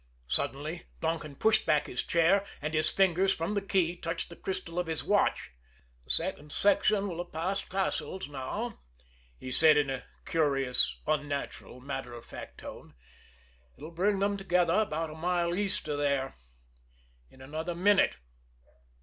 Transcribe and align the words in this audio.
Suddenly 0.27 0.85
Donkin 0.99 1.35
pushed 1.35 1.63
back 1.67 1.85
his 1.85 2.01
chair; 2.01 2.43
and 2.59 2.73
his 2.73 2.89
fingers, 2.89 3.35
from 3.35 3.53
the 3.53 3.61
key, 3.61 3.95
touched 3.95 4.31
the 4.31 4.35
crystal 4.35 4.79
of 4.79 4.87
his 4.87 5.03
watch. 5.03 5.51
"The 6.05 6.09
second 6.09 6.51
section 6.51 7.07
will 7.07 7.19
have 7.19 7.31
passed 7.31 7.69
Cassil's 7.69 8.27
now," 8.27 8.79
he 9.37 9.51
said 9.51 9.77
in 9.77 9.91
a 9.91 10.03
curious, 10.25 10.97
unnatural, 11.05 11.81
matter 11.81 12.15
of 12.15 12.25
fact 12.25 12.57
tone. 12.57 12.95
"It'll 13.77 13.91
bring 13.91 14.17
them 14.17 14.37
together 14.37 14.73
about 14.81 15.11
a 15.11 15.13
mile 15.13 15.53
east 15.53 15.87
of 15.87 15.99
there 15.99 16.35
in 17.29 17.39
another 17.39 17.75
minute." 17.75 18.15